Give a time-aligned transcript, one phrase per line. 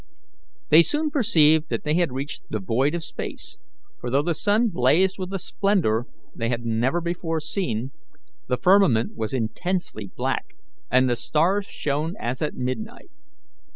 [0.69, 3.59] They soon perceived that they had reached the void of space,
[3.99, 7.91] for, though the sun blazed with a splendour they had never before seen,
[8.47, 10.55] the firmament was intensely black,
[10.89, 13.11] and the stars shone as at midnight.